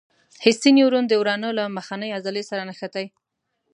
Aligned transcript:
حسي 0.43 0.69
نیورون 0.77 1.05
د 1.07 1.13
ورانه 1.21 1.49
له 1.57 1.63
مخنۍ 1.77 2.09
عضلې 2.17 2.43
سره 2.49 2.61
نښتي. 2.69 3.05